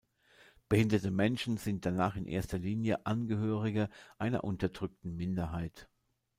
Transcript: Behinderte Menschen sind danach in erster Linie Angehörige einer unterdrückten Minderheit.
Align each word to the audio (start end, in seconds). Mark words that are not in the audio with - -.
Behinderte 0.67 1.11
Menschen 1.11 1.57
sind 1.57 1.85
danach 1.85 2.15
in 2.15 2.25
erster 2.25 2.57
Linie 2.57 3.05
Angehörige 3.05 3.87
einer 4.17 4.43
unterdrückten 4.43 5.15
Minderheit. 5.15 5.91